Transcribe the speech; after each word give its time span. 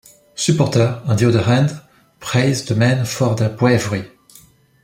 Supporters, 0.33 1.03
on 1.07 1.15
the 1.15 1.27
other 1.27 1.43
hand, 1.43 1.79
praised 2.19 2.67
the 2.69 2.75
men 2.75 3.05
for 3.05 3.35
their 3.35 3.49
bravery. 3.49 4.09